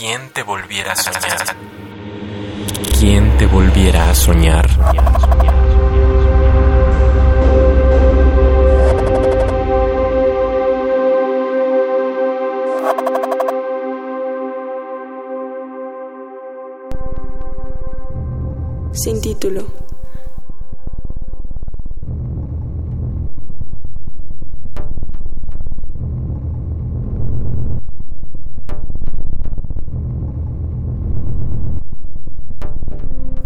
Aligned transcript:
¿Quién 0.00 0.30
te 0.30 0.42
volviera 0.42 0.92
a 0.92 0.96
soñar? 0.96 1.56
¿Quién 2.98 3.36
te 3.36 3.44
volviera 3.44 4.08
a 4.08 4.14
soñar? 4.14 4.66
Sin 18.92 19.20
título. 19.20 19.66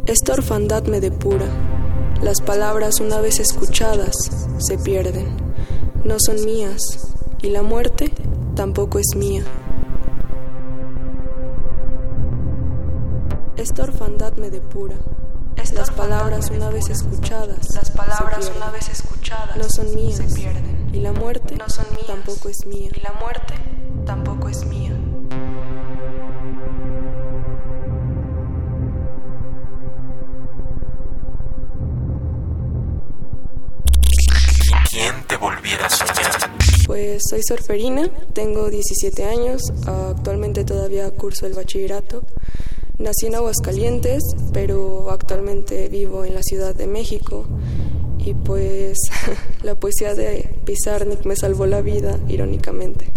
Esta 0.07 0.35
orfandad 0.35 0.85
me 0.85 1.01
depura. 1.01 1.47
Las 2.23 2.41
palabras 2.41 3.01
una 3.01 3.21
vez 3.21 3.41
escuchadas 3.41 4.15
se 4.59 4.79
pierden. 4.79 5.37
No 6.05 6.17
son 6.19 6.45
mías 6.45 6.81
y 7.43 7.49
la 7.49 7.63
muerte 7.63 8.13
tampoco 8.55 8.99
es 8.99 9.17
mía. 9.17 9.45
Esta 13.57 13.85
orfandad 13.85 14.35
me 14.35 14.51
depura. 14.51 14.97
Las 15.75 15.91
palabras 15.91 16.51
una 16.51 16.69
vez 16.69 16.89
escuchadas, 16.91 17.75
las 17.75 17.91
palabras 17.91 18.45
se 18.45 18.53
una 18.53 18.71
vez 18.71 18.89
escuchadas 18.91 19.57
no 19.57 19.65
son 19.65 19.95
mías 19.95 20.17
se 20.17 20.25
pierden. 20.25 20.91
y 20.93 21.01
la 21.01 21.13
muerte 21.13 21.57
No 21.57 21.69
son 21.69 21.87
mías. 21.93 22.07
tampoco 22.07 22.49
es 22.49 22.67
mía. 22.67 22.91
Y 22.95 23.01
la 23.01 23.13
muerte 23.13 23.55
tampoco 24.05 24.24
¿Quién 35.45 35.61
te 35.61 35.63
volviera 35.63 35.87
a 35.87 35.91
soñar? 35.91 36.87
Pues 36.87 37.23
soy 37.29 37.43
surferina, 37.43 38.09
tengo 38.33 38.71
17 38.71 39.25
años, 39.25 39.63
actualmente 39.87 40.65
todavía 40.65 41.11
curso 41.11 41.47
el 41.47 41.55
bachillerato. 41.55 42.23
Nací 42.99 43.27
en 43.27 43.35
Aguascalientes, 43.35 44.23
pero 44.53 45.11
actualmente 45.11 45.89
vivo 45.89 46.25
en 46.25 46.35
la 46.35 46.43
Ciudad 46.43 46.75
de 46.75 46.87
México. 46.87 47.47
Y 48.19 48.35
pues 48.35 48.97
la 49.63 49.75
poesía 49.75 50.15
de 50.15 50.61
Pizarnik 50.65 51.27
me 51.27 51.37
salvó 51.37 51.67
la 51.67 51.83
vida, 51.83 52.19
irónicamente. 52.29 53.11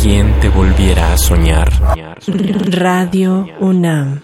¿Quién 0.00 0.38
te 0.40 0.48
volviera 0.50 1.12
a 1.12 1.18
soñar? 1.18 1.68
Radio 2.26 3.46
UNAM. 3.60 4.22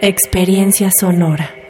Experiencia 0.00 0.90
sonora. 0.96 1.61